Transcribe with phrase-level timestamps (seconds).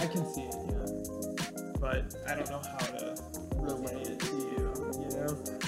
[0.00, 0.86] I can see it, yeah.
[1.80, 3.16] But I don't know how to
[3.56, 5.58] relay it to you, you know?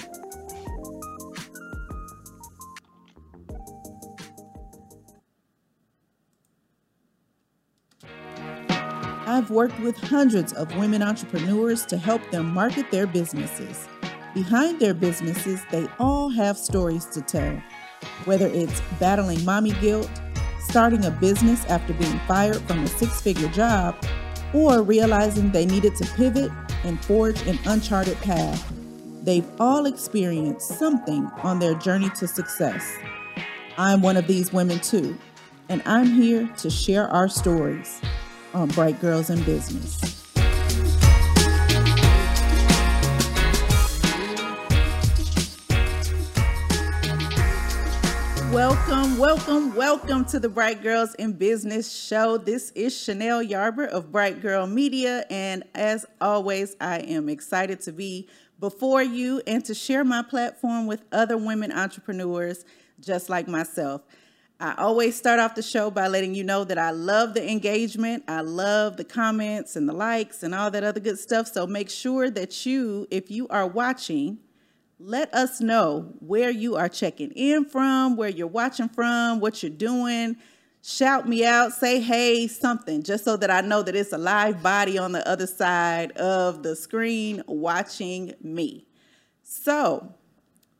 [9.27, 13.87] I've worked with hundreds of women entrepreneurs to help them market their businesses.
[14.33, 17.61] Behind their businesses, they all have stories to tell.
[18.23, 20.09] Whether it's battling mommy guilt,
[20.59, 23.95] starting a business after being fired from a six figure job,
[24.53, 26.51] or realizing they needed to pivot
[26.83, 28.71] and forge an uncharted path,
[29.23, 32.97] they've all experienced something on their journey to success.
[33.77, 35.17] I'm one of these women too,
[35.69, 38.01] and I'm here to share our stories
[38.53, 40.20] on Bright Girls in Business.
[48.51, 52.37] Welcome, welcome, welcome to the Bright Girls in Business show.
[52.37, 57.93] This is Chanel Yarber of Bright Girl Media, and as always, I am excited to
[57.93, 58.27] be
[58.59, 62.65] before you and to share my platform with other women entrepreneurs
[62.99, 64.01] just like myself.
[64.59, 68.25] I always start off the show by letting you know that I love the engagement,
[68.27, 71.47] I love the comments and the likes and all that other good stuff.
[71.47, 74.39] So make sure that you, if you are watching,
[75.03, 79.71] let us know where you are checking in from, where you're watching from, what you're
[79.71, 80.37] doing.
[80.83, 84.61] Shout me out, say hey, something, just so that I know that it's a live
[84.61, 88.87] body on the other side of the screen watching me.
[89.43, 90.15] So,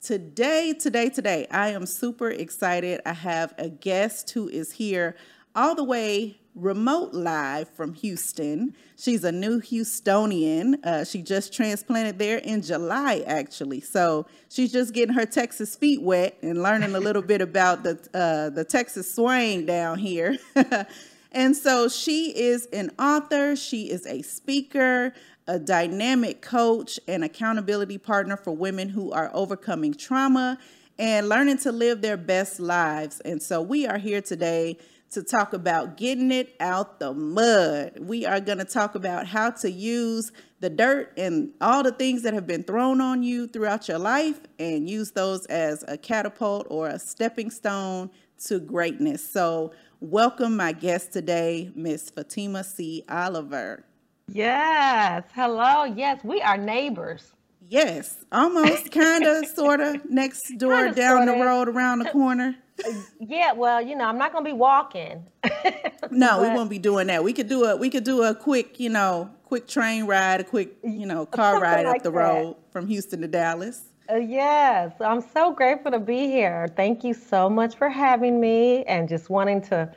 [0.02, 3.02] today, today, today, I am super excited.
[3.06, 5.16] I have a guest who is here
[5.56, 8.76] all the way remote live from Houston.
[8.98, 10.84] She's a new Houstonian.
[10.84, 13.82] Uh, she just transplanted there in July, actually.
[13.82, 18.00] So she's just getting her Texas feet wet and learning a little bit about the
[18.14, 20.38] uh, the Texas swing down here.
[21.32, 23.56] and so she is an author.
[23.56, 25.14] She is a speaker.
[25.48, 30.60] A dynamic coach and accountability partner for women who are overcoming trauma
[31.00, 33.22] and learning to live their best lives.
[33.22, 34.78] And so we are here today
[35.12, 38.00] to talk about getting it out the mud.
[38.00, 42.24] We are going to talk about how to use the dirt and all the things
[42.24, 46.66] that have been thrown on you throughout your life and use those as a catapult
[46.70, 48.10] or a stepping stone
[48.46, 49.28] to greatness.
[49.28, 53.04] So, welcome my guest today, Miss Fatima C.
[53.10, 53.86] Oliver.
[54.30, 55.24] Yes.
[55.34, 55.84] Hello.
[55.84, 57.34] Yes, we are neighbors.
[57.72, 61.32] Yes, almost, kind of, sort of, next door, kinda, down sorta.
[61.32, 62.58] the road, around the corner.
[63.22, 65.26] yeah, well, you know, I'm not gonna be walking.
[66.12, 66.42] no, but...
[66.42, 67.24] we won't be doing that.
[67.24, 70.44] We could do a we could do a quick, you know, quick train ride, a
[70.44, 72.18] quick, you know, car ride like up the that.
[72.18, 73.84] road from Houston to Dallas.
[74.12, 76.68] Uh, yes, I'm so grateful to be here.
[76.76, 79.90] Thank you so much for having me and just wanting to,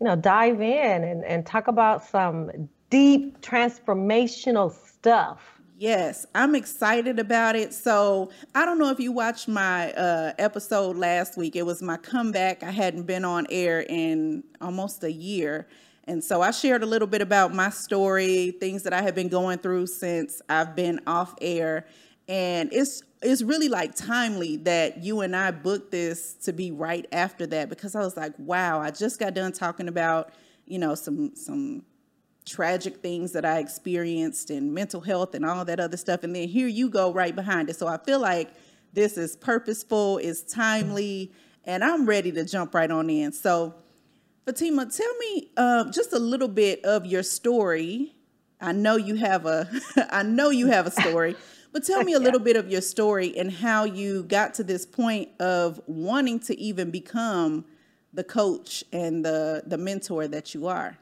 [0.00, 5.55] you know, dive in and, and talk about some deep transformational stuff.
[5.78, 7.74] Yes, I'm excited about it.
[7.74, 11.54] So I don't know if you watched my uh, episode last week.
[11.54, 12.62] It was my comeback.
[12.62, 15.68] I hadn't been on air in almost a year.
[16.04, 19.28] And so I shared a little bit about my story, things that I have been
[19.28, 21.86] going through since I've been off air.
[22.26, 27.06] And it's it's really like timely that you and I booked this to be right
[27.12, 30.32] after that because I was like, wow, I just got done talking about,
[30.64, 31.82] you know, some some
[32.46, 36.22] tragic things that I experienced and mental health and all that other stuff.
[36.22, 37.76] And then here you go right behind it.
[37.76, 38.50] So I feel like
[38.92, 41.32] this is purposeful, it's timely,
[41.64, 43.32] and I'm ready to jump right on in.
[43.32, 43.74] So,
[44.46, 48.14] Fatima, tell me uh, just a little bit of your story.
[48.60, 49.68] I know you have a,
[50.10, 51.34] I know you have a story,
[51.72, 54.86] but tell me a little bit of your story and how you got to this
[54.86, 57.64] point of wanting to even become
[58.12, 60.96] the coach and the the mentor that you are.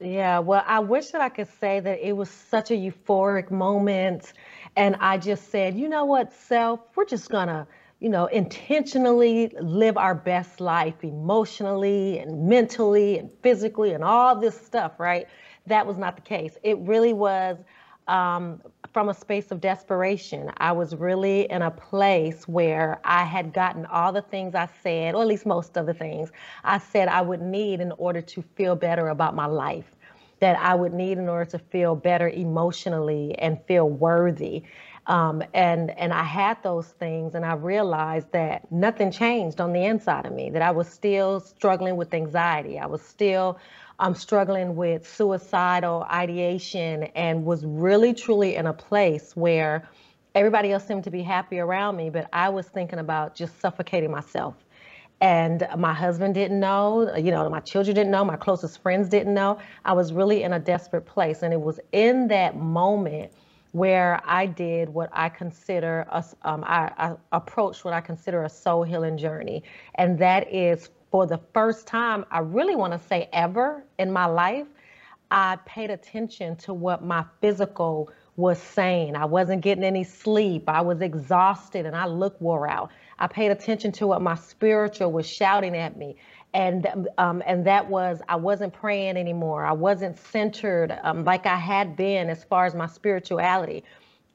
[0.00, 4.32] Yeah, well, I wish that I could say that it was such a euphoric moment.
[4.76, 7.66] And I just said, you know what, self, we're just going to,
[7.98, 14.60] you know, intentionally live our best life emotionally and mentally and physically and all this
[14.60, 15.26] stuff, right?
[15.66, 16.56] That was not the case.
[16.62, 17.58] It really was
[18.06, 18.62] um,
[18.98, 20.50] from a space of desperation.
[20.56, 25.14] I was really in a place where I had gotten all the things I said,
[25.14, 26.32] or at least most of the things
[26.64, 29.94] I said I would need in order to feel better about my life,
[30.40, 34.64] that I would need in order to feel better emotionally and feel worthy.
[35.06, 39.84] Um, and and I had those things, and I realized that nothing changed on the
[39.84, 40.50] inside of me.
[40.50, 42.80] That I was still struggling with anxiety.
[42.80, 43.60] I was still
[43.98, 49.88] I'm struggling with suicidal ideation and was really truly in a place where
[50.34, 54.10] everybody else seemed to be happy around me, but I was thinking about just suffocating
[54.10, 54.54] myself.
[55.20, 59.34] and my husband didn't know you know my children didn't know my closest friends didn't
[59.34, 59.58] know.
[59.84, 61.42] I was really in a desperate place.
[61.42, 63.32] And it was in that moment
[63.72, 68.48] where i did what i consider a, um, I, I approached what i consider a
[68.48, 69.62] soul healing journey.
[69.96, 74.26] And that is for the first time i really want to say ever in my
[74.26, 74.66] life
[75.30, 80.80] i paid attention to what my physical was saying i wasn't getting any sleep i
[80.80, 85.28] was exhausted and i looked wore out I paid attention to what my spiritual was
[85.28, 86.16] shouting at me.
[86.54, 89.66] And um, and that was I wasn't praying anymore.
[89.66, 93.84] I wasn't centered um, like I had been as far as my spirituality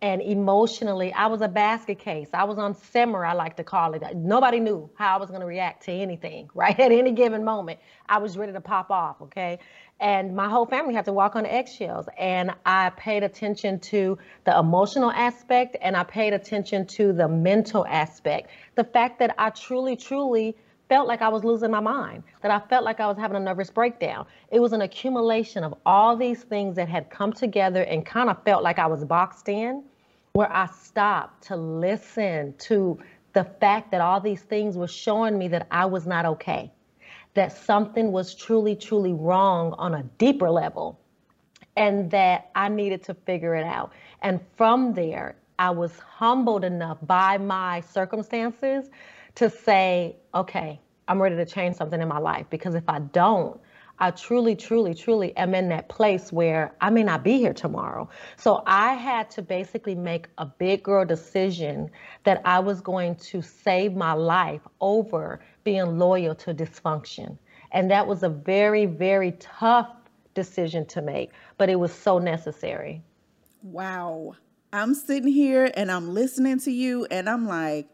[0.03, 2.27] and emotionally i was a basket case.
[2.33, 4.03] I was on simmer i like to call it.
[4.13, 6.77] Nobody knew how i was going to react to anything right?
[6.77, 9.59] At any given moment i was ready to pop off okay?
[9.99, 14.59] And my whole family had to walk on eggshells and i paid attention to the
[14.59, 18.49] emotional aspect and i paid attention to the mental aspect.
[18.75, 20.57] The fact that i truly truly
[20.89, 23.39] felt like i was losing my mind that i felt like i was having a
[23.39, 24.25] nervous breakdown.
[24.51, 28.43] It was an accumulation of all these things that had come together and kind of
[28.43, 29.81] felt like i was boxed in
[30.33, 32.97] where I stopped to listen to
[33.33, 36.71] the fact that all these things were showing me that I was not okay,
[37.35, 40.99] that something was truly, truly wrong on a deeper level,
[41.77, 43.93] and that I needed to figure it out.
[44.23, 48.89] And from there, I was humbled enough by my circumstances
[49.35, 53.59] to say, okay, I'm ready to change something in my life because if I don't,
[53.99, 58.09] I truly, truly, truly am in that place where I may not be here tomorrow.
[58.37, 61.89] So I had to basically make a big girl decision
[62.23, 67.37] that I was going to save my life over being loyal to dysfunction.
[67.71, 69.89] And that was a very, very tough
[70.33, 73.01] decision to make, but it was so necessary.
[73.61, 74.35] Wow.
[74.73, 77.87] I'm sitting here and I'm listening to you and I'm like,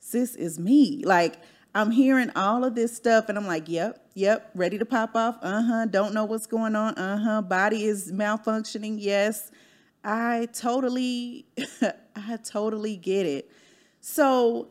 [0.00, 1.02] sis is me.
[1.04, 1.36] Like,
[1.74, 5.38] I'm hearing all of this stuff and I'm like, yep, yep, ready to pop off.
[5.42, 5.86] Uh huh.
[5.86, 6.94] Don't know what's going on.
[6.94, 7.42] Uh huh.
[7.42, 8.96] Body is malfunctioning.
[8.98, 9.50] Yes.
[10.04, 11.46] I totally,
[12.16, 13.50] I totally get it.
[14.00, 14.68] So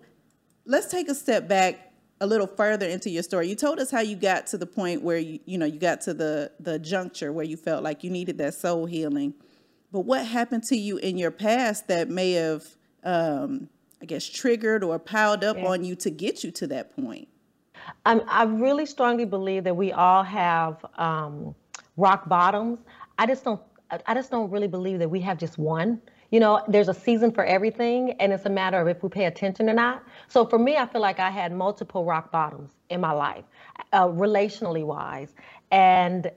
[0.65, 1.91] let's take a step back
[2.21, 3.49] a little further into your story.
[3.49, 6.01] You told us how you got to the point where you, you know, you got
[6.01, 9.33] to the the juncture where you felt like you needed that soul healing.
[9.91, 12.65] But what happened to you in your past that may have
[13.03, 13.69] um,
[14.03, 15.65] I guess, triggered or piled up yeah.
[15.65, 17.29] on you to get you to that point?
[18.05, 21.55] Um, I really strongly believe that we all have um,
[21.95, 22.79] rock bottoms.
[23.17, 23.61] I just don't.
[24.05, 26.01] I just don't really believe that we have just one.
[26.31, 29.25] You know, there's a season for everything, and it's a matter of if we pay
[29.25, 30.03] attention or not.
[30.27, 33.45] So for me, I feel like I had multiple rock bottoms in my life,
[33.93, 35.33] uh, relationally wise,
[35.71, 36.29] and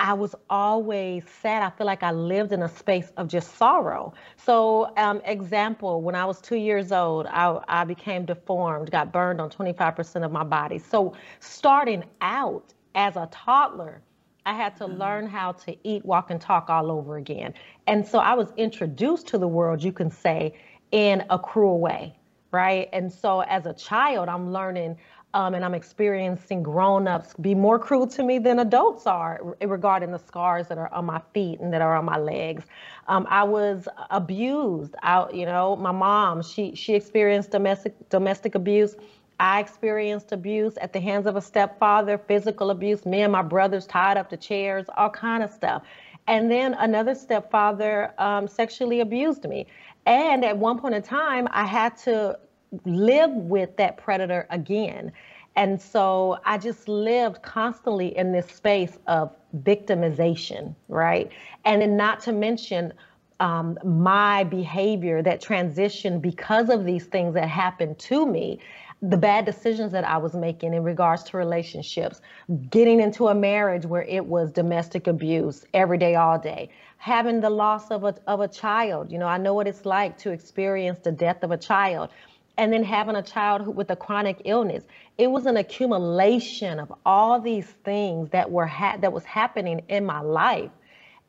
[0.00, 1.62] I was always sad.
[1.62, 4.14] I feel like I lived in a space of just sorrow.
[4.36, 9.40] So, um, example, when I was two years old, I, I became deformed, got burned
[9.40, 10.78] on 25% of my body.
[10.78, 14.00] So, starting out as a toddler,
[14.46, 15.00] I had to mm-hmm.
[15.00, 17.52] learn how to eat, walk, and talk all over again.
[17.86, 20.54] And so I was introduced to the world, you can say,
[20.90, 22.16] in a cruel way,
[22.50, 22.88] right?
[22.92, 24.96] And so as a child, I'm learning
[25.34, 30.18] um, and I'm experiencing grown-ups be more cruel to me than adults are regarding the
[30.18, 32.64] scars that are on my feet and that are on my legs.
[33.08, 34.94] Um, I was abused.
[35.02, 38.96] I, you know, my mom, she she experienced domestic domestic abuse.
[39.40, 43.06] I experienced abuse at the hands of a stepfather, physical abuse.
[43.06, 45.82] Me and my brothers tied up to chairs, all kind of stuff.
[46.26, 49.66] And then another stepfather um, sexually abused me.
[50.06, 52.38] And at one point in time, I had to
[52.84, 55.12] live with that predator again.
[55.56, 61.30] And so I just lived constantly in this space of victimization, right?
[61.64, 62.92] And then not to mention
[63.40, 68.60] um, my behavior that transitioned because of these things that happened to me
[69.00, 72.20] the bad decisions that I was making in regards to relationships,
[72.68, 77.50] getting into a marriage where it was domestic abuse every day, all day, having the
[77.50, 79.12] loss of a, of a child.
[79.12, 82.10] You know, I know what it's like to experience the death of a child
[82.58, 84.84] and then having a child with a chronic illness.
[85.16, 90.04] It was an accumulation of all these things that were ha- that was happening in
[90.04, 90.72] my life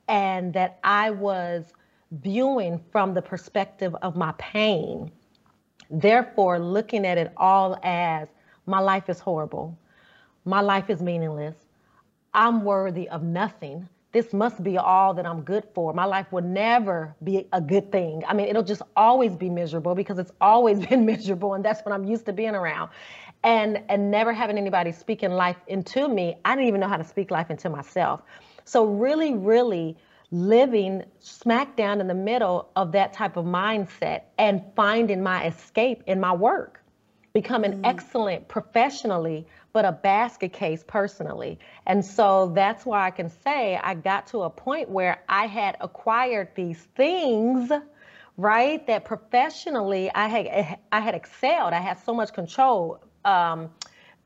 [0.08, 1.72] and that I was
[2.12, 5.12] viewing from the perspective of my pain.
[5.92, 8.28] Therefore, looking at it all as
[8.66, 9.78] my life is horrible.
[10.46, 11.56] My life is meaningless.
[12.34, 15.94] I'm worthy of nothing this must be all that I'm good for.
[15.94, 18.24] My life will never be a good thing.
[18.28, 21.94] I mean, it'll just always be miserable because it's always been miserable and that's what
[21.94, 22.90] I'm used to being around.
[23.44, 27.04] And and never having anybody speaking life into me, I didn't even know how to
[27.04, 28.22] speak life into myself.
[28.66, 29.98] So really really
[30.32, 36.04] living smack down in the middle of that type of mindset and finding my escape
[36.06, 36.80] in my work
[37.34, 37.82] become an mm.
[37.84, 41.60] excellent professionally, but a basket case personally.
[41.86, 45.78] And so that's why I can say I got to a point where I had
[45.80, 47.72] acquired these things,
[48.38, 48.86] right?
[48.88, 51.74] That professionally I had I had excelled.
[51.74, 53.04] I had so much control.
[53.26, 53.70] Um,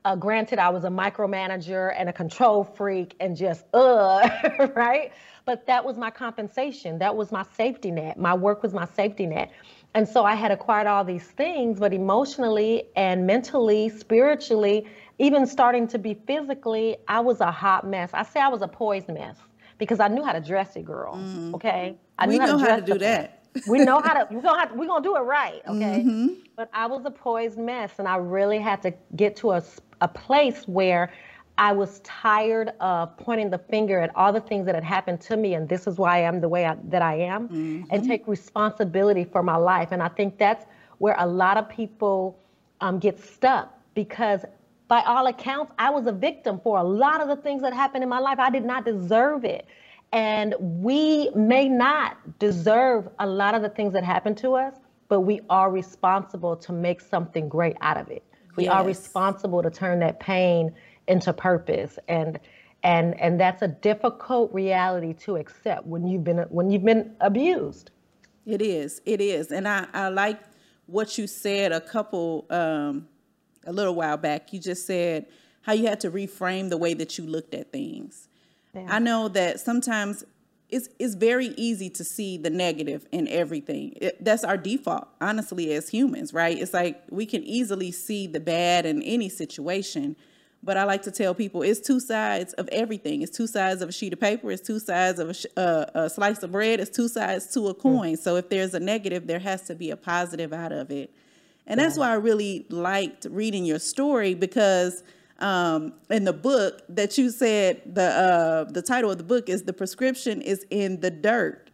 [0.04, 4.28] uh, granted, I was a micromanager and a control freak and just, uh,
[4.76, 5.12] right?
[5.46, 6.98] But that was my compensation.
[6.98, 8.18] That was my safety net.
[8.18, 9.50] My work was my safety net.
[9.94, 14.86] And so I had acquired all these things, but emotionally and mentally, spiritually,
[15.18, 18.10] even starting to be physically, I was a hot mess.
[18.12, 19.36] I say I was a poised mess
[19.78, 21.14] because I knew how to dress it, girl.
[21.14, 21.54] Mm.
[21.54, 21.96] Okay.
[22.18, 23.40] I we know how to, how to do that.
[23.68, 26.26] we know how to we're gonna have we're gonna do it right okay mm-hmm.
[26.56, 29.62] but i was a poised mess and i really had to get to a,
[30.00, 31.12] a place where
[31.56, 35.36] I was tired of pointing the finger at all the things that had happened to
[35.36, 37.84] me, and this is why I am the way I, that I am, mm-hmm.
[37.90, 39.90] and take responsibility for my life.
[39.92, 40.66] And I think that's
[40.98, 42.38] where a lot of people
[42.80, 44.44] um, get stuck because,
[44.88, 48.02] by all accounts, I was a victim for a lot of the things that happened
[48.02, 48.38] in my life.
[48.38, 49.66] I did not deserve it.
[50.12, 54.74] And we may not deserve a lot of the things that happen to us,
[55.08, 58.22] but we are responsible to make something great out of it.
[58.56, 58.74] We yes.
[58.74, 60.72] are responsible to turn that pain
[61.06, 62.38] into purpose and
[62.82, 67.90] and and that's a difficult reality to accept when you've been when you've been abused
[68.46, 70.40] it is it is and i i like
[70.86, 73.06] what you said a couple um
[73.66, 75.26] a little while back you just said
[75.62, 78.28] how you had to reframe the way that you looked at things
[78.74, 78.86] yeah.
[78.88, 80.24] i know that sometimes
[80.74, 83.92] it's it's very easy to see the negative in everything.
[83.96, 86.58] It, that's our default, honestly, as humans, right?
[86.58, 90.16] It's like we can easily see the bad in any situation.
[90.64, 93.20] But I like to tell people it's two sides of everything.
[93.20, 94.50] It's two sides of a sheet of paper.
[94.50, 96.80] It's two sides of a, sh- uh, a slice of bread.
[96.80, 97.80] It's two sides to a hmm.
[97.80, 98.14] coin.
[98.14, 98.18] Mm.
[98.18, 101.14] So if there's a negative, there has to be a positive out of it.
[101.66, 105.02] And that's why I really liked reading your story because
[105.38, 109.62] um, in the book that you said the uh, the title of the book is
[109.62, 111.70] the prescription is in the dirt.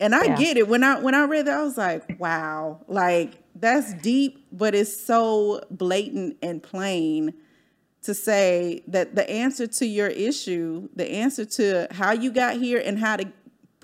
[0.00, 0.36] And I yeah.
[0.36, 0.68] get it.
[0.68, 5.04] When I when I read that, I was like, wow, like that's deep, but it's
[5.04, 7.34] so blatant and plain
[8.02, 12.82] to say that the answer to your issue, the answer to how you got here
[12.84, 13.26] and how to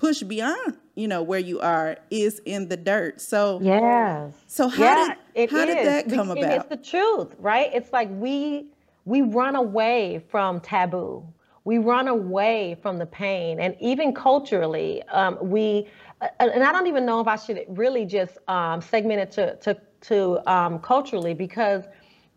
[0.01, 3.21] push beyond, you know, where you are is in the dirt.
[3.21, 4.33] So yes.
[4.47, 6.43] So how yeah, did how did that come about?
[6.43, 7.69] It's the truth, right?
[7.71, 8.65] It's like we
[9.05, 11.23] we run away from taboo.
[11.63, 15.87] We run away from the pain, and even culturally, um, we.
[16.19, 19.55] Uh, and I don't even know if I should really just um, segment it to
[19.57, 19.77] to
[20.09, 21.83] to um, culturally because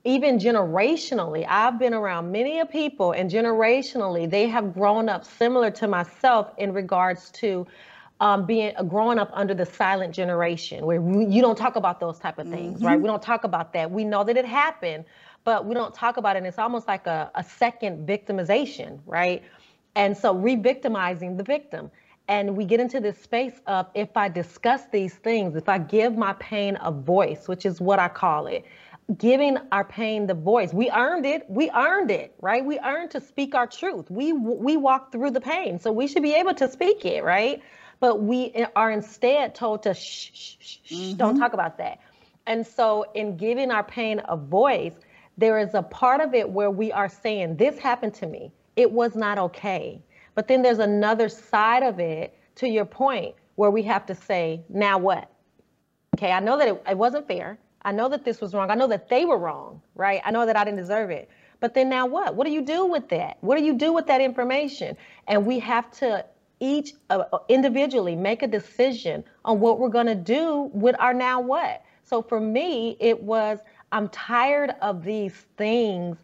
[0.04, 5.70] even generationally, I've been around many of people, and generationally, they have grown up similar
[5.72, 7.66] to myself in regards to
[8.20, 12.00] um, being uh, growing up under the silent generation, where we, you don't talk about
[12.00, 12.86] those type of things, mm-hmm.
[12.86, 13.00] right?
[13.00, 13.90] We don't talk about that.
[13.90, 15.04] We know that it happened,
[15.42, 16.38] but we don't talk about it.
[16.38, 19.42] And it's almost like a, a second victimization, right?
[19.96, 21.90] And so re-victimizing the victim.
[22.28, 26.16] And we get into this space of if I discuss these things, if I give
[26.16, 28.64] my pain a voice, which is what I call it,
[29.18, 30.72] giving our pain the voice.
[30.72, 31.44] We earned it.
[31.48, 32.64] We earned it, right?
[32.64, 34.10] We earned to speak our truth.
[34.10, 37.62] We we walked through the pain, so we should be able to speak it, right?
[38.00, 41.16] But we are instead told to shh, shh, shh, mm-hmm.
[41.16, 42.00] don't talk about that.
[42.46, 44.94] And so, in giving our pain a voice,
[45.38, 48.52] there is a part of it where we are saying, "This happened to me.
[48.76, 50.00] It was not okay."
[50.34, 54.62] But then there's another side of it, to your point, where we have to say,
[54.68, 55.30] "Now what?"
[56.16, 57.58] Okay, I know that it, it wasn't fair.
[57.84, 58.70] I know that this was wrong.
[58.70, 60.20] I know that they were wrong, right?
[60.24, 61.28] I know that I didn't deserve it.
[61.60, 62.34] But then now what?
[62.34, 63.38] What do you do with that?
[63.40, 64.96] What do you do with that information?
[65.28, 66.24] And we have to
[66.60, 71.40] each uh, individually make a decision on what we're going to do with our now
[71.40, 71.82] what.
[72.02, 73.60] So for me, it was
[73.92, 76.18] I'm tired of these things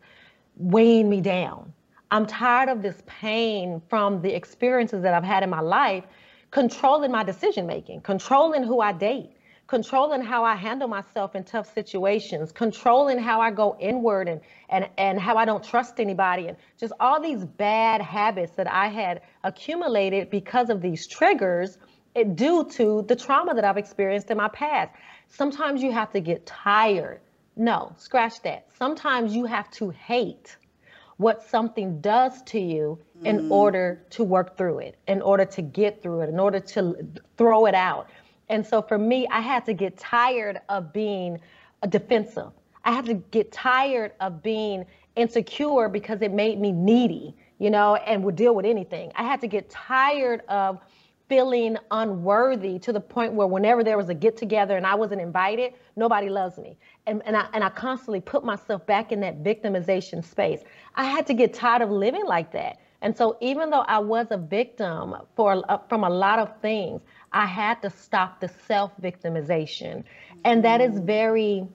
[0.57, 1.73] weighing me down.
[2.11, 6.05] I'm tired of this pain from the experiences that I've had in my life
[6.51, 9.31] controlling my decision making, controlling who I date,
[9.71, 14.89] controlling how I handle myself in tough situations, controlling how I go inward and and
[14.99, 19.23] and how I don't trust anybody and just all these bad habits that I had
[19.45, 21.79] accumulated because of these triggers
[22.17, 24.91] it, due to the trauma that I've experienced in my past.
[25.29, 27.21] Sometimes you have to get tired.
[27.55, 28.67] No, scratch that.
[28.77, 30.57] Sometimes you have to hate
[31.19, 33.51] what something does to you in mm.
[33.51, 37.67] order to work through it, in order to get through it, in order to throw
[37.67, 38.09] it out.
[38.51, 41.41] And so for me, I had to get tired of being
[41.89, 42.51] defensive.
[42.85, 44.85] I had to get tired of being
[45.17, 49.13] insecure because it made me needy, you know, and would deal with anything.
[49.15, 50.81] I had to get tired of
[51.29, 55.21] feeling unworthy to the point where whenever there was a get together and I wasn't
[55.21, 56.77] invited, nobody loves me.
[57.07, 60.63] And, and, I, and I constantly put myself back in that victimization space.
[60.97, 62.79] I had to get tired of living like that.
[63.03, 67.01] And so even though I was a victim for uh, from a lot of things,
[67.33, 70.05] I had to stop the self-victimization.
[70.45, 71.67] And that is very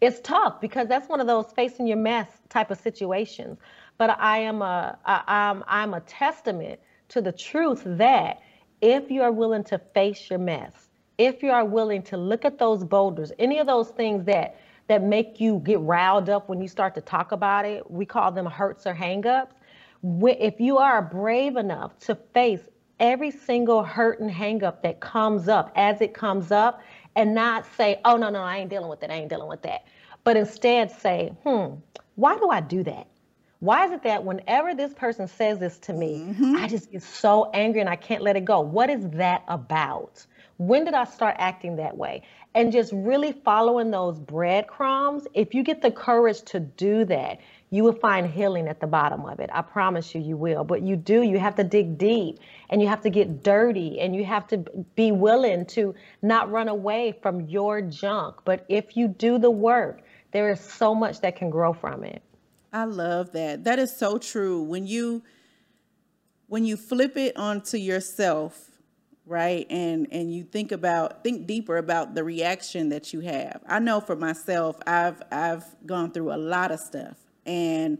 [0.00, 3.58] it's tough because that's one of those facing your mess type of situations.
[3.98, 8.40] But I am a I, I'm I'm a testament to the truth that
[8.80, 10.88] if you are willing to face your mess,
[11.18, 15.02] if you are willing to look at those boulders, any of those things that that
[15.02, 18.46] make you get riled up when you start to talk about it, we call them
[18.46, 19.52] hurts or hangups.
[20.02, 22.60] If you are brave enough to face
[23.00, 26.80] every single hurt and hangup that comes up as it comes up,
[27.16, 29.10] and not say, "Oh no, no, I ain't dealing with it.
[29.10, 29.84] I ain't dealing with that,"
[30.24, 31.74] but instead say, "Hmm,
[32.14, 33.08] why do I do that?
[33.60, 36.56] Why is it that whenever this person says this to me, mm-hmm.
[36.56, 38.60] I just get so angry and I can't let it go?
[38.60, 40.24] What is that about?
[40.58, 42.22] When did I start acting that way?
[42.54, 47.38] And just really following those breadcrumbs, if you get the courage to do that,
[47.70, 49.50] you will find healing at the bottom of it.
[49.52, 50.64] I promise you, you will.
[50.64, 52.38] But you do, you have to dig deep
[52.70, 56.68] and you have to get dirty and you have to be willing to not run
[56.68, 58.36] away from your junk.
[58.44, 62.22] But if you do the work, there is so much that can grow from it.
[62.72, 63.64] I love that.
[63.64, 64.62] That is so true.
[64.62, 65.22] When you
[66.46, 68.70] when you flip it onto yourself,
[69.26, 69.66] right?
[69.70, 73.62] And and you think about think deeper about the reaction that you have.
[73.66, 77.16] I know for myself, I've I've gone through a lot of stuff.
[77.48, 77.98] And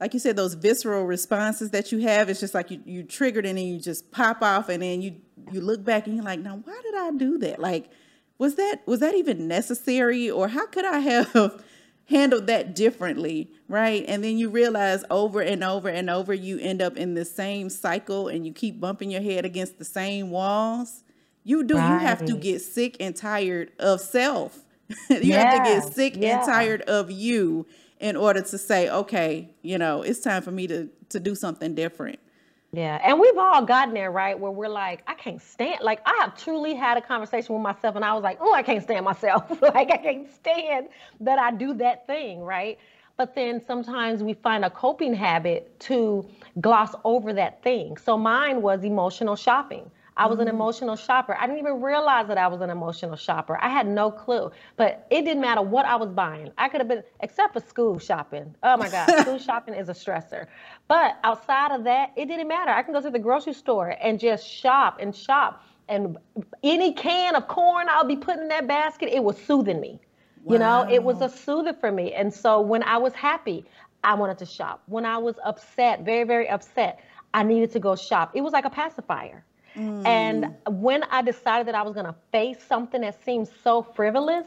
[0.00, 3.44] like you said, those visceral responses that you have, it's just like you, you triggered
[3.44, 5.16] and then you just pop off and then you
[5.52, 7.58] you look back and you're like, now why did I do that?
[7.58, 7.90] Like,
[8.38, 10.30] was that was that even necessary?
[10.30, 11.62] Or how could I have
[12.06, 14.04] handled that differently, right?
[14.08, 17.68] And then you realize over and over and over you end up in the same
[17.68, 21.04] cycle and you keep bumping your head against the same walls.
[21.44, 21.94] You do, right.
[21.94, 24.58] you have to get sick and tired of self.
[25.10, 25.54] you yeah.
[25.54, 26.38] have to get sick yeah.
[26.38, 27.66] and tired of you
[28.00, 31.74] in order to say, okay, you know, it's time for me to to do something
[31.74, 32.18] different.
[32.72, 34.38] Yeah, and we've all gotten there, right?
[34.38, 35.80] Where we're like, I can't stand.
[35.82, 38.62] Like, I have truly had a conversation with myself, and I was like, oh, I
[38.62, 39.50] can't stand myself.
[39.62, 42.78] like, I can't stand that I do that thing, right?
[43.16, 46.24] But then sometimes we find a coping habit to
[46.60, 47.96] gloss over that thing.
[47.96, 49.90] So mine was emotional shopping.
[50.16, 50.50] I was an mm.
[50.50, 51.36] emotional shopper.
[51.38, 53.58] I didn't even realize that I was an emotional shopper.
[53.60, 54.50] I had no clue.
[54.76, 56.50] But it didn't matter what I was buying.
[56.58, 58.54] I could have been, except for school shopping.
[58.62, 60.46] Oh my God, school shopping is a stressor.
[60.88, 62.70] But outside of that, it didn't matter.
[62.70, 65.64] I can go to the grocery store and just shop and shop.
[65.88, 66.18] And
[66.62, 70.00] any can of corn I'll be putting in that basket, it was soothing me.
[70.44, 70.52] Wow.
[70.52, 72.14] You know, it was a soother for me.
[72.14, 73.64] And so when I was happy,
[74.02, 74.82] I wanted to shop.
[74.86, 77.00] When I was upset, very, very upset,
[77.34, 78.32] I needed to go shop.
[78.34, 79.44] It was like a pacifier.
[79.76, 80.06] Mm.
[80.06, 84.46] And when I decided that I was going to face something that seemed so frivolous,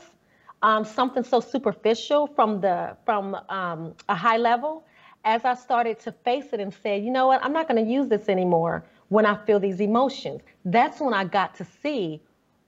[0.62, 4.86] um, something so superficial from the from um, a high level,
[5.26, 7.90] as I started to face it and said, you know what, I'm not going to
[7.92, 10.42] use this anymore when I feel these emotions.
[10.66, 12.22] That's when I got to see,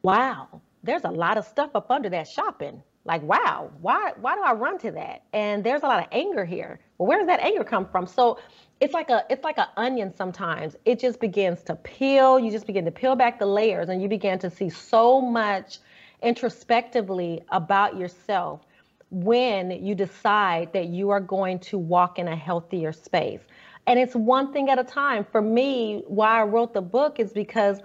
[0.03, 2.81] wow, there's a lot of stuff up under that shopping.
[3.05, 5.23] Like, wow, why why do I run to that?
[5.33, 6.79] And there's a lot of anger here.
[6.97, 8.07] Well, where does that anger come from?
[8.07, 8.39] So
[8.85, 10.75] it's like a it's like an onion sometimes.
[10.85, 12.39] It just begins to peel.
[12.39, 15.79] You just begin to peel back the layers and you begin to see so much
[16.21, 18.61] introspectively about yourself
[19.09, 23.41] when you decide that you are going to walk in a healthier space.
[23.87, 25.25] And it's one thing at a time.
[25.31, 27.79] For me why i wrote the book is because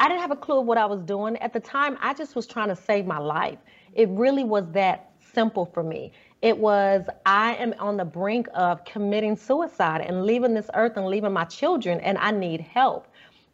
[0.00, 1.36] i didn't have a clue of what i was doing.
[1.36, 3.58] At the time i just was trying to save my life.
[3.92, 8.84] It really was that simple for me it was, I am on the brink of
[8.84, 13.08] committing suicide and leaving this earth and leaving my children, and I need help.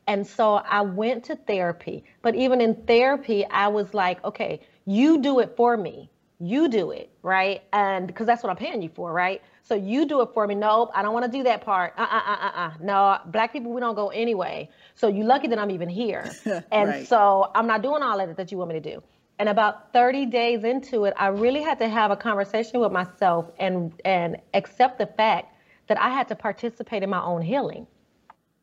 [0.07, 2.05] And so I went to therapy.
[2.23, 6.11] But even in therapy, I was like, okay, you do it for me.
[6.40, 7.62] You do it, right?
[7.73, 9.40] And because that's what I'm paying you for, right?
[9.62, 10.57] So you do it for me.
[10.57, 11.95] Nope, I don't want to do that part.
[11.97, 12.71] Uh uh uh uh uh.
[12.81, 14.68] No, black people, we don't go anyway.
[14.97, 16.31] So you're lucky that I'm even here.
[16.73, 17.07] And right.
[17.07, 19.03] so I'm not doing all of it that you want me to do.
[19.42, 23.50] And about 30 days into it, I really had to have a conversation with myself
[23.59, 25.52] and, and accept the fact
[25.88, 27.88] that I had to participate in my own healing.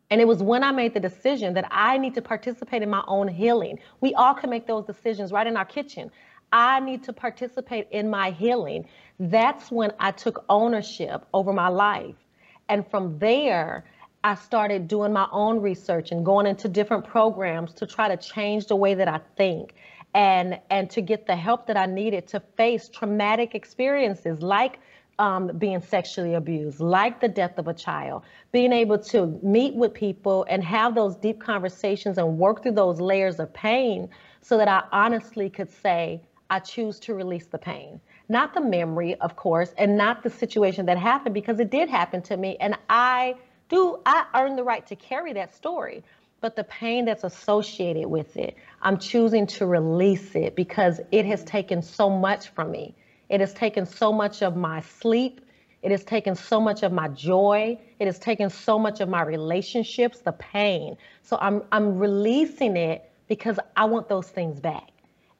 [0.09, 3.03] And it was when I made the decision that I need to participate in my
[3.09, 3.79] own healing.
[3.99, 6.11] We all can make those decisions right in our kitchen.
[6.53, 8.87] I need to participate in my healing.
[9.19, 12.15] That's when I took ownership over my life.
[12.69, 13.83] And from there,
[14.23, 18.67] I started doing my own research and going into different programs to try to change
[18.67, 19.73] the way that I think
[20.13, 24.79] and and to get the help that I needed to face traumatic experiences like
[25.19, 29.93] um, being sexually abused, like the death of a child, being able to meet with
[29.93, 34.09] people and have those deep conversations and work through those layers of pain
[34.41, 37.99] so that I honestly could say, I choose to release the pain.
[38.29, 42.21] Not the memory, of course, and not the situation that happened because it did happen
[42.23, 42.55] to me.
[42.59, 43.35] And I
[43.67, 46.03] do, I earn the right to carry that story.
[46.41, 51.43] But the pain that's associated with it, I'm choosing to release it because it has
[51.43, 52.95] taken so much from me.
[53.29, 55.41] It has taken so much of my sleep.
[55.81, 57.79] It has taken so much of my joy.
[57.99, 60.97] It has taken so much of my relationships, the pain.
[61.21, 64.89] So I'm I'm releasing it because I want those things back.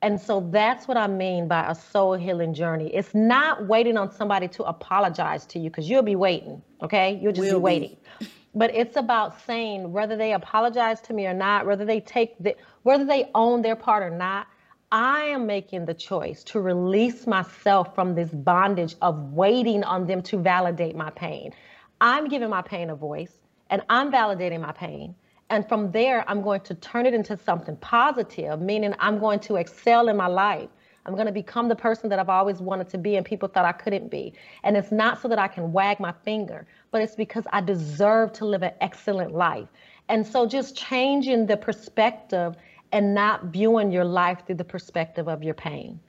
[0.02, 2.94] And so that's what I mean by a soul healing journey.
[2.94, 7.20] It's not waiting on somebody to apologize to you because you'll be waiting, okay?
[7.22, 7.98] You'll just we'll be waiting.
[8.20, 8.28] Be.
[8.56, 12.56] But it's about saying whether they apologize to me or not, whether they take the,
[12.84, 14.48] whether they own their part or not,
[14.92, 20.24] I am making the choice to release myself from this bondage of waiting on them
[20.24, 21.54] to validate my pain.
[22.02, 23.38] I'm giving my pain a voice
[23.70, 25.14] and I'm validating my pain.
[25.52, 29.58] And from there, I'm going to turn it into something positive, meaning I'm going to
[29.58, 30.70] excel in my life.
[31.10, 33.66] I'm going to become the person that I've always wanted to be and people thought
[33.66, 34.34] I couldn't be.
[34.64, 38.32] And it's not so that I can wag my finger, but it's because I deserve
[38.34, 39.68] to live an excellent life.
[40.08, 42.56] And so just changing the perspective
[42.92, 46.00] and not viewing your life through the perspective of your pain.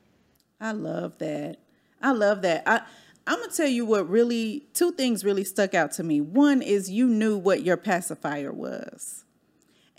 [0.61, 1.57] I love that.
[2.03, 2.63] I love that.
[2.67, 2.83] I
[3.27, 6.21] I'm gonna tell you what really two things really stuck out to me.
[6.21, 9.25] One is you knew what your pacifier was.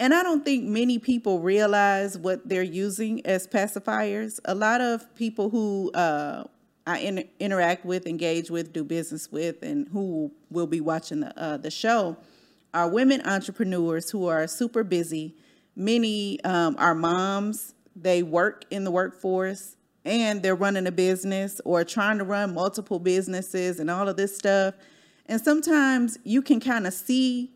[0.01, 4.39] And I don't think many people realize what they're using as pacifiers.
[4.45, 6.45] A lot of people who uh,
[6.87, 11.39] I in, interact with, engage with, do business with, and who will be watching the,
[11.39, 12.17] uh, the show
[12.73, 15.35] are women entrepreneurs who are super busy.
[15.75, 21.83] Many um, are moms, they work in the workforce and they're running a business or
[21.83, 24.73] trying to run multiple businesses and all of this stuff.
[25.27, 27.51] And sometimes you can kind of see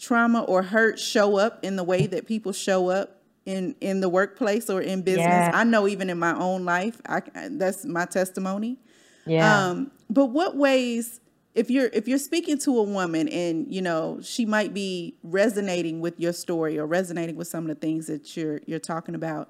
[0.00, 4.08] trauma or hurt show up in the way that people show up in in the
[4.08, 5.26] workplace or in business.
[5.26, 5.50] Yeah.
[5.54, 8.78] I know even in my own life, I that's my testimony.
[9.26, 9.68] Yeah.
[9.68, 11.20] Um, but what ways
[11.54, 16.00] if you're if you're speaking to a woman and you know she might be resonating
[16.00, 19.48] with your story or resonating with some of the things that you're you're talking about,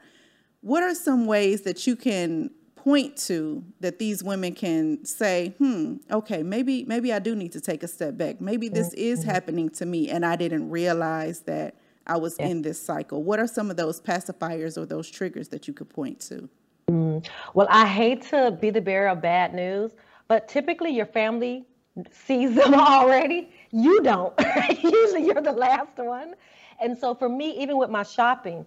[0.61, 2.51] what are some ways that you can
[2.85, 7.61] point to that these women can say, hmm, okay, maybe maybe I do need to
[7.61, 8.41] take a step back.
[8.41, 9.01] Maybe this mm-hmm.
[9.01, 11.75] is happening to me and I didn't realize that
[12.07, 12.47] I was yeah.
[12.47, 13.23] in this cycle.
[13.23, 16.49] What are some of those pacifiers or those triggers that you could point to?
[16.89, 17.27] Mm.
[17.55, 19.93] Well, I hate to be the bearer of bad news,
[20.27, 21.67] but typically your family
[22.11, 23.51] sees them already.
[23.71, 24.35] You don't.
[24.83, 26.35] Usually you're the last one.
[26.81, 28.65] And so for me, even with my shopping,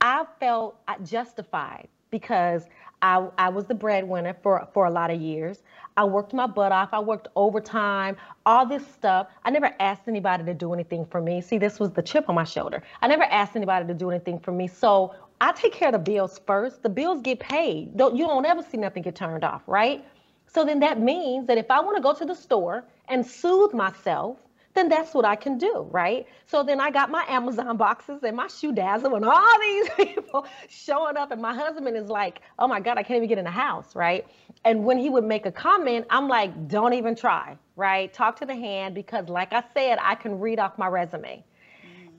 [0.00, 2.64] I felt justified because
[3.02, 5.62] I, I was the breadwinner for, for a lot of years.
[5.96, 6.90] I worked my butt off.
[6.92, 9.26] I worked overtime, all this stuff.
[9.44, 11.40] I never asked anybody to do anything for me.
[11.40, 12.82] See, this was the chip on my shoulder.
[13.02, 14.68] I never asked anybody to do anything for me.
[14.68, 16.82] So I take care of the bills first.
[16.82, 17.96] The bills get paid.
[17.96, 20.04] Don't, you don't ever see nothing get turned off, right?
[20.46, 23.74] So then that means that if I want to go to the store and soothe
[23.74, 24.38] myself,
[24.74, 26.26] then that's what I can do, right?
[26.46, 31.16] So then I got my Amazon boxes and my ShoeDazzle and all these people showing
[31.16, 31.30] up.
[31.30, 33.94] And my husband is like, oh my God, I can't even get in the house,
[33.94, 34.26] right?
[34.64, 38.12] And when he would make a comment, I'm like, don't even try, right?
[38.12, 41.44] Talk to the hand because, like I said, I can read off my resume.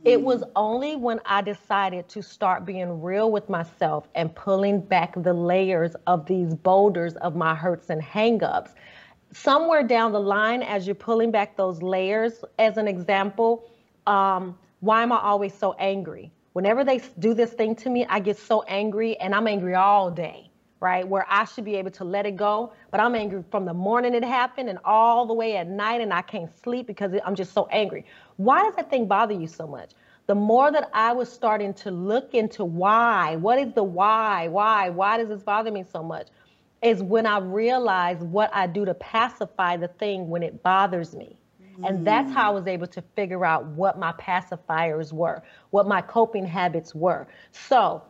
[0.05, 0.51] It was mm.
[0.57, 5.95] only when I decided to start being real with myself and pulling back the layers
[6.07, 8.71] of these boulders of my hurts and hangups
[9.33, 13.69] somewhere down the line, as you're pulling back those layers, as an example,
[14.07, 16.31] um, why am I always so angry?
[16.53, 20.11] Whenever they do this thing to me, I get so angry and I'm angry all
[20.11, 21.07] day, right?
[21.07, 24.13] Where I should be able to let it go, but I'm angry from the morning
[24.13, 27.53] it happened and all the way at night and I can't sleep because I'm just
[27.53, 28.05] so angry.
[28.37, 29.91] Why does that thing bother you so much?
[30.27, 34.89] The more that I was starting to look into why, what is the why, why,
[34.89, 36.27] why does this bother me so much?
[36.83, 41.37] Is when I realize what I do to pacify the thing when it bothers me.
[41.79, 41.89] Mm.
[41.89, 46.01] And that's how I was able to figure out what my pacifiers were, what my
[46.01, 47.27] coping habits were.
[47.51, 48.03] So,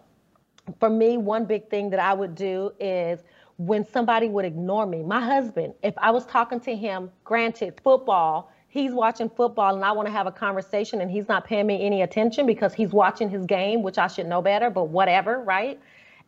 [0.79, 3.23] for me, one big thing that I would do is
[3.57, 8.51] when somebody would ignore me, my husband, if I was talking to him, granted, football,
[8.69, 11.85] he's watching football and I want to have a conversation and he's not paying me
[11.85, 15.79] any attention because he's watching his game, which I should know better, but whatever, right?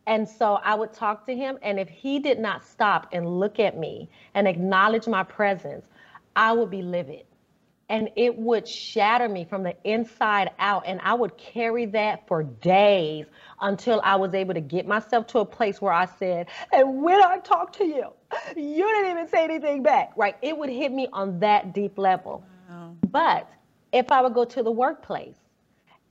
[0.06, 3.58] And so I would talk to him, and if he did not stop and look
[3.58, 5.86] at me and acknowledge my presence,
[6.36, 7.24] I would be livid.
[7.88, 10.84] And it would shatter me from the inside out.
[10.86, 13.26] And I would carry that for days
[13.60, 17.22] until I was able to get myself to a place where I said, and when
[17.22, 18.10] I talk to you,
[18.56, 20.36] you didn't even say anything back, right?
[20.42, 22.44] It would hit me on that deep level.
[22.68, 22.96] Wow.
[23.08, 23.48] But
[23.92, 25.36] if I would go to the workplace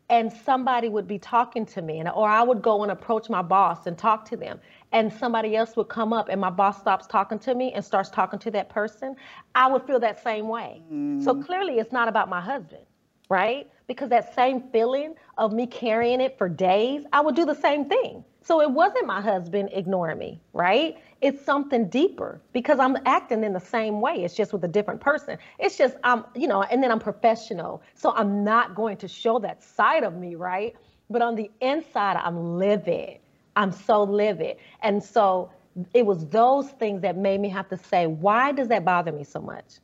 [0.10, 3.42] and somebody would be talking to me and or I would go and approach my
[3.42, 4.60] boss and talk to them
[4.92, 8.10] and somebody else would come up and my boss stops talking to me and starts
[8.10, 9.16] talking to that person,
[9.56, 10.84] I would feel that same way.
[10.92, 11.24] Mm.
[11.24, 12.84] So clearly it's not about my husband,
[13.30, 13.70] right?
[13.88, 17.86] Because that same feeling of me carrying it for days, I would do the same
[17.86, 18.24] thing.
[18.46, 20.98] So it wasn't my husband ignoring me, right?
[21.20, 24.24] It's something deeper because I'm acting in the same way.
[24.24, 25.40] It's just with a different person.
[25.58, 27.82] It's just I'm, you know, and then I'm professional.
[27.96, 30.76] So I'm not going to show that side of me, right?
[31.10, 33.18] But on the inside, I'm livid.
[33.56, 34.58] I'm so livid.
[34.84, 35.50] And so
[35.96, 39.24] it was those things that made me have to say, why does that bother me
[39.24, 39.80] so much?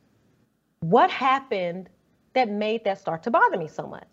[0.80, 1.88] What happened
[2.34, 4.06] that made that start to bother me so much?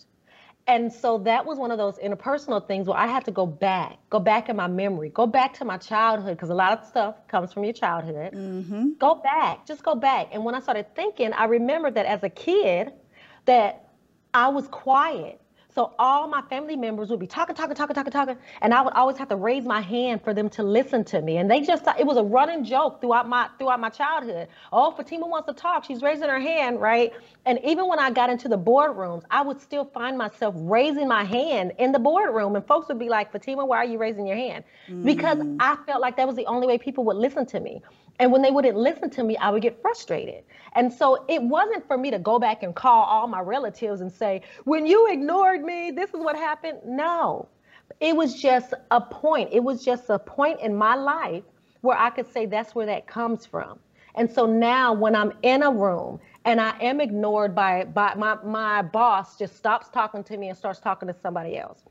[0.70, 3.98] And so that was one of those interpersonal things where I had to go back,
[4.12, 7.28] go back in my memory, go back to my childhood, because a lot of stuff
[7.28, 8.34] comes from your childhood.
[8.34, 8.90] Mm-hmm.
[9.00, 10.28] Go back, just go back.
[10.32, 12.94] And when I started thinking, I remembered that as a kid,
[13.46, 13.90] that
[14.32, 15.42] I was quiet.
[15.80, 18.92] So all my family members would be talking, talking, talking, talking, talking, and I would
[18.96, 21.38] always have to raise my hand for them to listen to me.
[21.38, 24.50] And they just thought it was a running joke throughout my throughout my childhood.
[24.74, 25.86] Oh, Fatima wants to talk.
[25.86, 27.14] She's raising her hand, right?
[27.46, 31.24] And even when I got into the boardrooms, I would still find myself raising my
[31.24, 34.36] hand in the boardroom, and folks would be like, "Fatima, why are you raising your
[34.36, 35.06] hand?" Mm.
[35.06, 37.82] Because I felt like that was the only way people would listen to me.
[38.20, 40.44] And when they wouldn't listen to me, I would get frustrated.
[40.74, 44.12] And so it wasn't for me to go back and call all my relatives and
[44.12, 46.80] say, when you ignored me, this is what happened.
[46.86, 47.48] No,
[48.02, 49.50] it was just a point.
[49.54, 51.44] It was just a point in my life
[51.82, 53.80] where I could say that's where that comes from.
[54.16, 58.38] And so now when I'm in a room and I am ignored by, by my,
[58.44, 61.84] my boss just stops talking to me and starts talking to somebody else,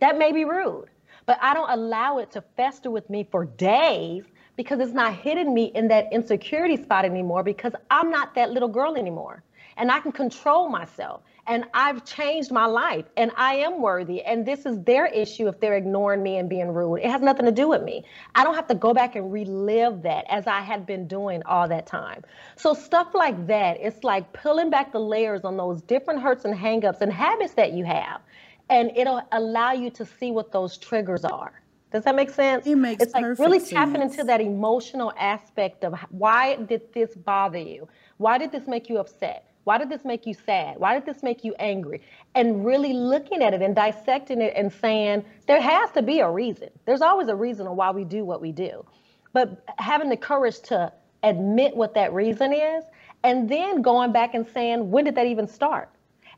[0.00, 0.88] that may be rude,
[1.24, 4.24] but I don't allow it to fester with me for days
[4.56, 8.68] because it's not hitting me in that insecurity spot anymore because I'm not that little
[8.68, 9.42] girl anymore.
[9.78, 11.20] And I can control myself.
[11.48, 14.22] And I've changed my life and I am worthy.
[14.22, 16.96] And this is their issue if they're ignoring me and being rude.
[16.96, 18.04] It has nothing to do with me.
[18.34, 21.68] I don't have to go back and relive that as I had been doing all
[21.68, 22.24] that time.
[22.56, 26.54] So, stuff like that, it's like pulling back the layers on those different hurts and
[26.54, 28.22] hangups and habits that you have.
[28.68, 31.60] And it'll allow you to see what those triggers are.
[31.92, 32.66] Does that make sense?
[32.66, 37.58] It makes It's like really tapping into that emotional aspect of why did this bother
[37.58, 37.88] you?
[38.16, 39.48] Why did this make you upset?
[39.64, 40.78] Why did this make you sad?
[40.78, 42.00] Why did this make you angry?
[42.34, 46.30] And really looking at it and dissecting it and saying, there has to be a
[46.30, 46.70] reason.
[46.84, 48.84] There's always a reason on why we do what we do.
[49.32, 52.84] But having the courage to admit what that reason is,
[53.24, 55.88] and then going back and saying, when did that even start?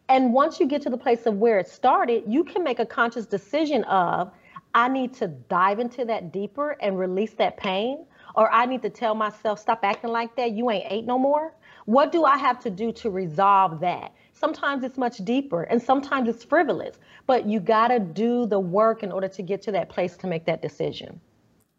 [0.09, 2.87] And once you get to the place of where it started, you can make a
[2.87, 4.31] conscious decision of,
[4.79, 8.91] I need to dive into that deeper and release that pain, or I need to
[8.91, 10.53] tell myself, stop acting like that.
[10.53, 11.53] You ain't eight no more.
[11.87, 14.15] What do I have to do to resolve that?
[14.35, 19.03] Sometimes it's much deeper and sometimes it's frivolous, but you got to do the work
[19.03, 21.21] in order to get to that place to make that decision.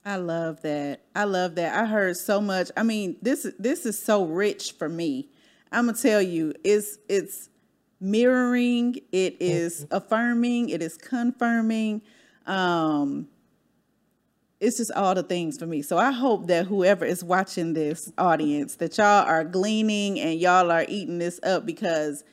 [0.03, 0.99] I love that.
[1.15, 1.81] I love that.
[1.81, 2.69] I heard so much.
[2.75, 5.29] I mean, this this is so rich for me.
[5.71, 7.47] I'm gonna tell you, it's it's
[8.01, 9.95] mirroring, it is mm-hmm.
[9.95, 12.01] affirming, it is confirming.
[12.49, 13.27] Um,
[14.59, 15.81] it's just all the things for me.
[15.81, 20.69] So I hope that whoever is watching this audience, that y'all are gleaning and y'all
[20.69, 22.23] are eating this up because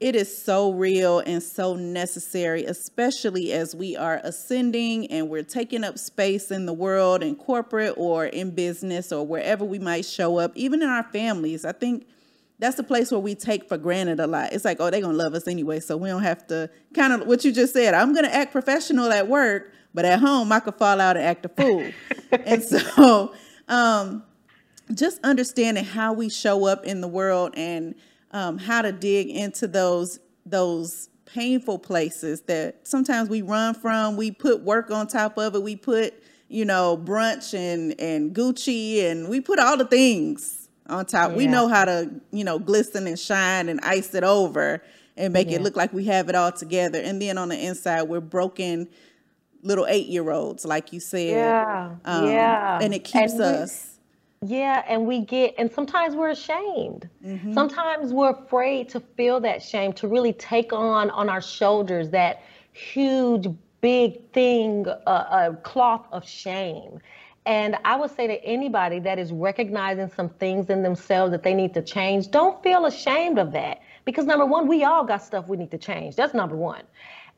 [0.00, 5.84] it is so real and so necessary, especially as we are ascending and we're taking
[5.84, 10.36] up space in the world, in corporate or in business or wherever we might show
[10.36, 11.64] up, even in our families.
[11.64, 12.06] I think
[12.58, 14.52] that's the place where we take for granted a lot.
[14.52, 17.26] It's like, oh, they're gonna love us anyway, so we don't have to kind of
[17.26, 17.94] what you just said.
[17.94, 21.44] I'm gonna act professional at work, but at home I could fall out and act
[21.44, 21.84] a fool.
[22.32, 23.34] and so,
[23.68, 24.22] um,
[24.94, 27.94] just understanding how we show up in the world and
[28.30, 34.16] um, how to dig into those those painful places that sometimes we run from.
[34.16, 35.62] We put work on top of it.
[35.62, 41.06] We put you know brunch and and Gucci and we put all the things on
[41.06, 41.30] top.
[41.30, 41.36] Yeah.
[41.36, 44.82] We know how to, you know, glisten and shine and ice it over
[45.16, 45.56] and make yeah.
[45.56, 47.00] it look like we have it all together.
[47.00, 48.88] And then on the inside, we're broken
[49.62, 51.30] little eight year olds, like you said.
[51.30, 51.94] Yeah.
[52.04, 52.78] Um, yeah.
[52.80, 53.98] And it keeps and us.
[54.42, 54.82] Yeah.
[54.86, 57.08] And we get, and sometimes we're ashamed.
[57.24, 57.54] Mm-hmm.
[57.54, 62.42] Sometimes we're afraid to feel that shame, to really take on on our shoulders that
[62.72, 63.46] huge,
[63.80, 66.98] big thing, uh, a cloth of shame.
[67.46, 71.52] And I would say to anybody that is recognizing some things in themselves that they
[71.52, 73.82] need to change, don't feel ashamed of that.
[74.04, 76.16] Because number one, we all got stuff we need to change.
[76.16, 76.82] That's number one.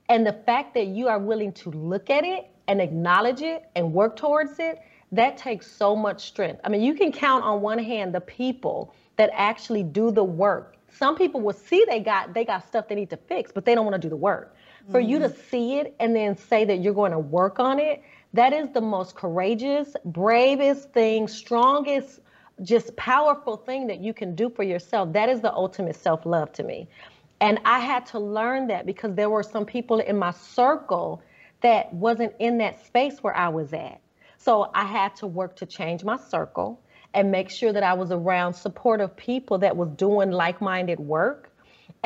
[0.09, 3.92] And the fact that you are willing to look at it and acknowledge it and
[3.92, 4.81] work towards it,
[5.12, 6.61] that takes so much strength.
[6.64, 10.77] I mean, you can count on one hand the people that actually do the work.
[10.88, 13.75] Some people will see they got they got stuff they need to fix, but they
[13.75, 14.55] don't want to do the work.
[14.90, 15.11] For mm-hmm.
[15.11, 15.51] you to mm-hmm.
[15.51, 18.03] see it and then say that you're going to work on it,
[18.37, 22.20] that is the most courageous, bravest thing, strongest,
[22.62, 25.12] just powerful thing that you can do for yourself.
[25.12, 26.88] That is the ultimate self-love to me.
[27.40, 31.22] And I had to learn that because there were some people in my circle
[31.61, 34.01] that wasn't in that space where I was at.
[34.38, 36.81] So I had to work to change my circle
[37.12, 41.51] and make sure that I was around supportive people that was doing like-minded work.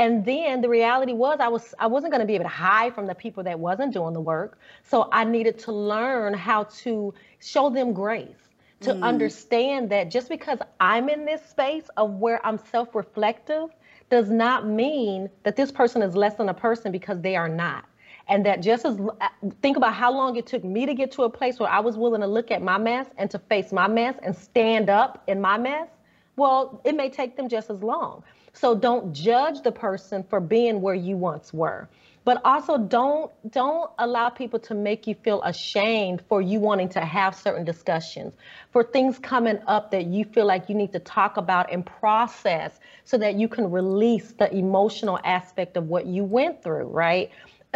[0.01, 2.95] And then the reality was I was I wasn't going to be able to hide
[2.95, 4.59] from the people that wasn't doing the work.
[4.83, 8.49] So I needed to learn how to show them grace,
[8.81, 9.03] to mm.
[9.03, 13.69] understand that just because I'm in this space of where I'm self-reflective
[14.09, 17.85] does not mean that this person is less than a person because they are not.
[18.27, 19.29] And that just as uh,
[19.61, 21.99] think about how long it took me to get to a place where I was
[21.99, 25.43] willing to look at my mess and to face my mess and stand up in
[25.43, 25.89] my mess.
[26.37, 28.25] Well, it may take them just as long.
[28.53, 31.89] So don't judge the person for being where you once were.
[32.25, 37.01] But also don't don't allow people to make you feel ashamed for you wanting to
[37.01, 38.35] have certain discussions
[38.73, 42.79] for things coming up that you feel like you need to talk about and process
[43.05, 47.31] so that you can release the emotional aspect of what you went through right?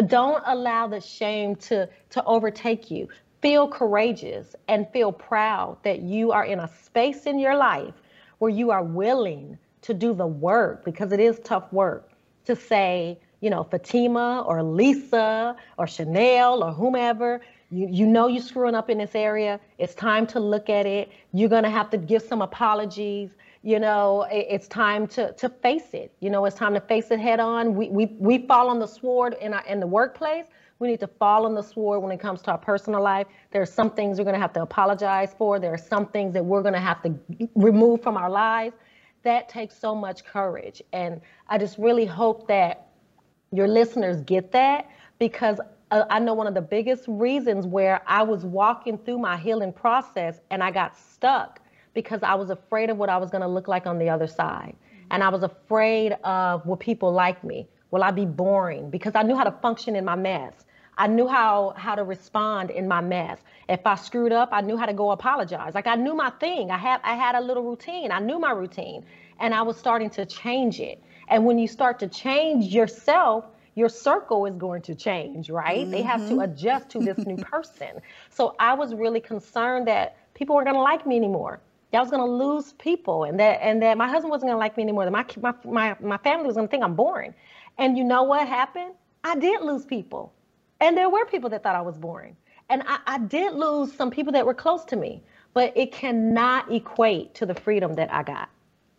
[0.06, 3.08] Don't allow the shame to to overtake you.
[3.40, 7.94] Feel courageous and feel proud that you are in a space in your life
[8.38, 12.10] where you are willing to do the work because it is tough work
[12.44, 18.42] to say you know, Fatima or Lisa or Chanel or whomever, you, you know you're
[18.42, 19.60] screwing up in this area.
[19.76, 21.12] It's time to look at it.
[21.34, 23.28] You're going to have to give some apologies.
[23.62, 26.10] You know, it, it's time to, to face it.
[26.20, 27.74] You know, it's time to face it head on.
[27.74, 30.46] We, we, we fall on the sword in, our, in the workplace.
[30.78, 33.26] We need to fall on the sword when it comes to our personal life.
[33.50, 35.58] There are some things we're going to have to apologize for.
[35.58, 37.14] There are some things that we're going to have to
[37.54, 38.74] remove from our lives.
[39.24, 40.82] That takes so much courage.
[40.92, 42.88] And I just really hope that
[43.52, 45.60] your listeners get that because
[45.90, 49.72] uh, I know one of the biggest reasons where I was walking through my healing
[49.72, 51.60] process and I got stuck
[51.94, 54.26] because I was afraid of what I was going to look like on the other
[54.26, 54.74] side.
[55.10, 57.68] And I was afraid of will people like me?
[57.90, 58.90] Will I be boring?
[58.90, 60.64] Because I knew how to function in my mess.
[60.96, 63.38] I knew how how to respond in my mess.
[63.68, 65.74] If I screwed up, I knew how to go apologize.
[65.74, 66.70] Like I knew my thing.
[66.70, 68.12] I had I had a little routine.
[68.12, 69.04] I knew my routine,
[69.40, 71.02] and I was starting to change it.
[71.28, 75.80] And when you start to change yourself, your circle is going to change, right?
[75.80, 75.90] Mm-hmm.
[75.90, 76.40] They have to mm-hmm.
[76.40, 78.00] adjust to this new person.
[78.30, 81.60] So I was really concerned that people weren't going to like me anymore.
[81.92, 84.58] I was going to lose people, and that and that my husband wasn't going to
[84.58, 85.04] like me anymore.
[85.04, 87.34] That my my my my family was going to think I'm boring.
[87.78, 88.94] And you know what happened?
[89.22, 90.32] I did lose people,
[90.80, 92.36] and there were people that thought I was boring.
[92.68, 96.72] And I, I did lose some people that were close to me, but it cannot
[96.72, 98.48] equate to the freedom that I got.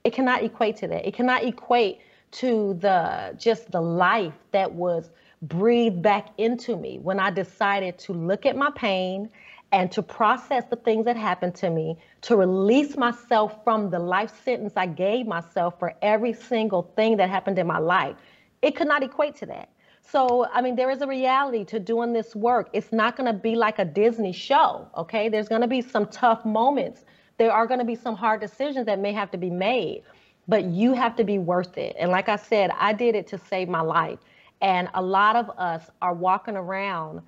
[0.03, 1.07] It cannot equate to that.
[1.07, 1.99] It cannot equate
[2.31, 5.09] to the just the life that was
[5.41, 9.29] breathed back into me when I decided to look at my pain
[9.71, 14.31] and to process the things that happened to me, to release myself from the life
[14.43, 18.15] sentence I gave myself for every single thing that happened in my life.
[18.61, 19.69] It could not equate to that.
[20.11, 22.69] So, I mean, there is a reality to doing this work.
[22.73, 25.29] It's not going to be like a Disney show, okay?
[25.29, 27.03] There's going to be some tough moments.
[27.37, 30.03] There are going to be some hard decisions that may have to be made
[30.47, 31.95] but you have to be worth it.
[31.99, 34.19] And like I said, I did it to save my life.
[34.61, 37.21] And a lot of us are walking around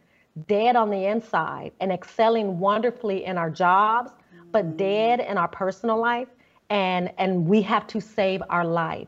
[0.48, 4.12] dead on the inside and excelling wonderfully in our jobs,
[4.52, 4.78] but mm.
[4.78, 6.28] dead in our personal life.
[6.70, 9.08] And, and we have to save our life.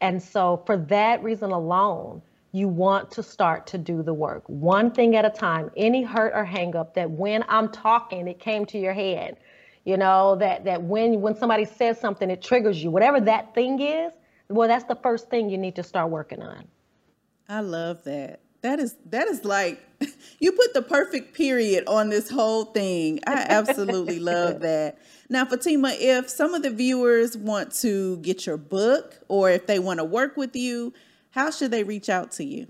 [0.00, 4.42] And so, for that reason alone, you want to start to do the work.
[4.46, 5.70] One thing at a time.
[5.76, 9.36] Any hurt or hang up that when I'm talking, it came to your head
[9.88, 12.90] you know that that when when somebody says something it triggers you.
[12.90, 14.12] Whatever that thing is
[14.50, 16.64] well that's the first thing you need to start working on.
[17.48, 18.40] I love that.
[18.60, 19.80] That is that is like
[20.40, 23.20] you put the perfect period on this whole thing.
[23.26, 24.98] I absolutely love that.
[25.30, 29.78] Now fatima if some of the viewers want to get your book or if they
[29.78, 30.92] want to work with you
[31.30, 32.66] how should they reach out to you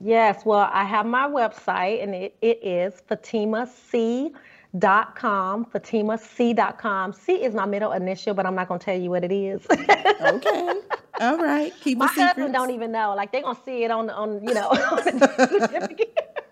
[0.00, 4.32] yes well i have my website and it, it is fatima c
[4.78, 7.12] dot com, FatimaC.com.
[7.12, 9.66] C is my middle initial, but I'm not gonna tell you what it is.
[9.70, 10.80] okay.
[11.20, 11.72] All right.
[11.80, 13.14] Keep my husband don't even know.
[13.14, 16.00] Like they're gonna see it on on you know on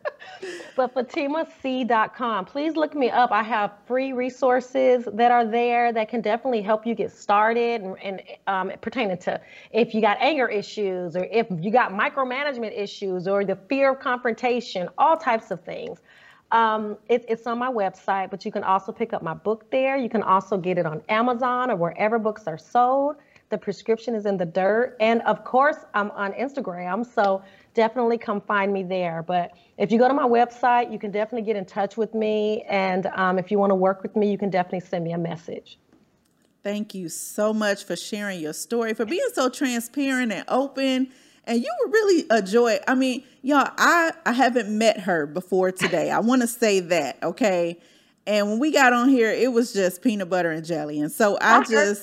[0.77, 2.45] but FatimaC.com.
[2.45, 3.31] Please look me up.
[3.33, 7.97] I have free resources that are there that can definitely help you get started and,
[8.03, 9.41] and um, pertaining to
[9.73, 14.01] if you got anger issues or if you got micromanagement issues or the fear of
[14.01, 16.01] confrontation, all types of things.
[16.53, 19.97] Um, it, it's on my website, but you can also pick up my book there.
[19.97, 23.17] You can also get it on Amazon or wherever books are sold.
[23.51, 24.97] The prescription is in the dirt.
[25.01, 27.05] And of course, I'm on Instagram.
[27.05, 27.43] So
[27.75, 29.23] definitely come find me there.
[29.23, 32.65] But if you go to my website, you can definitely get in touch with me.
[32.69, 35.19] And um, if you want to work with me, you can definitely send me a
[35.19, 35.79] message.
[36.63, 41.11] Thank you so much for sharing your story, for being so transparent and open.
[41.47, 42.79] And you were really a joy.
[42.89, 46.11] I mean, y'all, I, I haven't met her before today.
[46.11, 47.79] I want to say that, okay?
[48.27, 51.01] And when we got on here, it was just peanut butter and jelly.
[51.01, 52.03] And so I, I just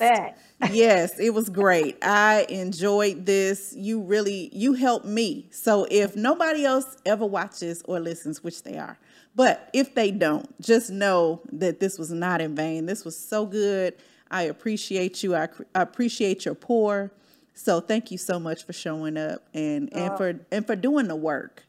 [0.69, 1.97] yes, it was great.
[2.01, 3.73] I enjoyed this.
[3.75, 5.47] You really you helped me.
[5.51, 8.97] So if nobody else ever watches or listens, which they are,
[9.35, 12.85] but if they don't, just know that this was not in vain.
[12.85, 13.95] This was so good.
[14.29, 15.35] I appreciate you.
[15.35, 17.11] I, I appreciate your pour.
[17.53, 21.15] So thank you so much for showing up and and for and for doing the
[21.15, 21.63] work.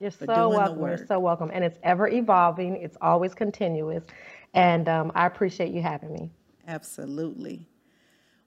[0.00, 0.80] You're so welcome.
[0.80, 1.50] You're so welcome.
[1.52, 2.76] And it's ever evolving.
[2.76, 4.04] It's always continuous.
[4.52, 6.30] And um, I appreciate you having me.
[6.66, 7.66] Absolutely.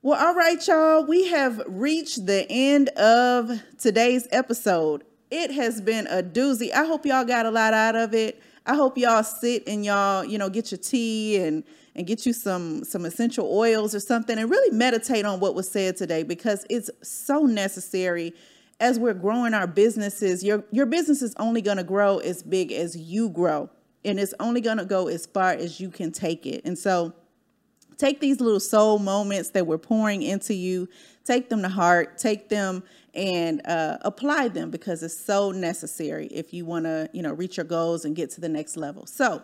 [0.02, 1.04] Well, all right, y'all.
[1.04, 5.04] We have reached the end of today's episode.
[5.30, 6.72] It has been a doozy.
[6.72, 8.42] I hope y'all got a lot out of it.
[8.66, 12.32] I hope y'all sit and y'all, you know, get your tea and and get you
[12.32, 16.66] some some essential oils or something and really meditate on what was said today because
[16.70, 18.34] it's so necessary
[18.80, 20.46] as we're growing our businesses.
[20.46, 23.70] Your your business is only going to grow as big as you grow
[24.06, 26.62] and it's only going to go as far as you can take it.
[26.64, 27.14] And so
[28.00, 30.90] take these little soul moments that we're pouring into you,
[31.26, 32.82] take them to heart, take them
[33.14, 37.58] and uh, apply them because it's so necessary if you want to, you know, reach
[37.58, 39.06] your goals and get to the next level.
[39.06, 39.44] So,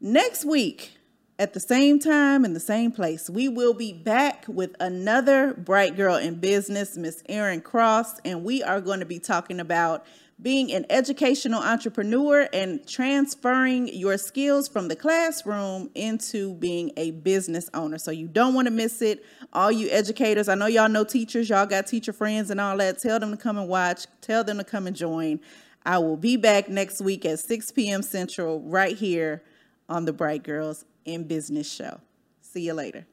[0.00, 0.92] next week
[1.40, 5.96] at the same time in the same place, we will be back with another bright
[5.96, 10.04] girl in business, Miss Erin Cross, and we are going to be talking about
[10.42, 17.68] being an educational entrepreneur and transferring your skills from the classroom into being a business
[17.74, 17.98] owner.
[17.98, 19.24] So you don't want to miss it.
[19.52, 22.98] All you educators, I know y'all know teachers, y'all got teacher friends and all that.
[22.98, 25.40] Tell them to come and watch, tell them to come and join.
[25.84, 28.02] I will be back next week at 6 p.m.
[28.02, 29.42] Central right here
[29.88, 32.00] on the Bright Girls in Business show.
[32.40, 33.06] See you later.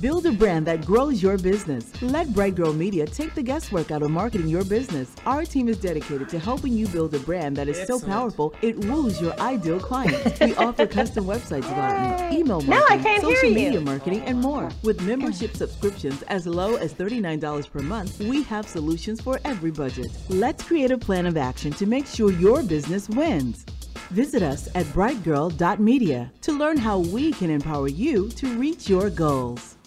[0.00, 1.90] Build a brand that grows your business.
[2.00, 5.16] Let Bright Girl Media take the guesswork out of marketing your business.
[5.26, 8.02] Our team is dedicated to helping you build a brand that is Excellent.
[8.02, 10.40] so powerful it woos your ideal client.
[10.40, 14.70] we offer custom website development, email marketing, social media marketing, and more.
[14.84, 20.12] With membership subscriptions as low as $39 per month, we have solutions for every budget.
[20.28, 23.64] Let's create a plan of action to make sure your business wins.
[24.10, 29.77] Visit us at brightgirl.media to learn how we can empower you to reach your goals.